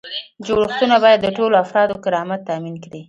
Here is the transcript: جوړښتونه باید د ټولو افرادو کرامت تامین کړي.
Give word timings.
جوړښتونه 0.45 0.95
باید 1.03 1.19
د 1.23 1.27
ټولو 1.37 1.55
افرادو 1.63 2.01
کرامت 2.03 2.41
تامین 2.49 2.75
کړي. 2.83 2.99